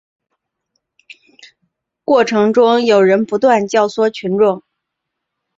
[2.03, 4.63] 过程中有人不断教唆群众